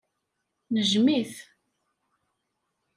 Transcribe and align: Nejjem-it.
Nejjem-it. 0.73 1.35